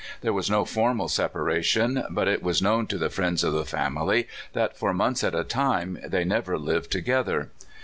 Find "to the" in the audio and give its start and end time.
2.87-3.11